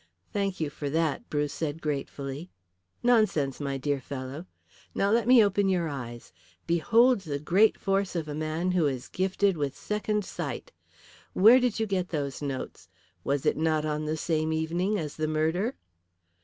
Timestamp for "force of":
7.79-8.27